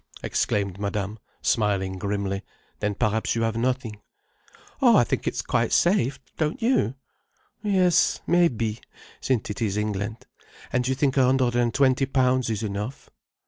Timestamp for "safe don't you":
5.71-6.95